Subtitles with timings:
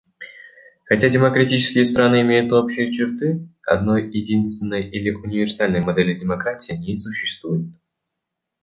[0.85, 7.67] Хотя демократические страны имеют общие черты, одной единственной или универсальной модели демократии не существует.